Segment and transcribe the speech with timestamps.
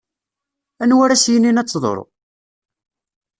[0.81, 2.03] Anwa ara s-yinin ad teḍṛu?